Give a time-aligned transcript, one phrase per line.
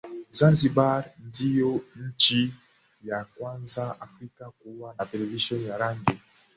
[0.37, 2.53] Zanzibar ndio nchi
[3.03, 6.17] ya kwanza afrika kuwa na televisheni ya rangi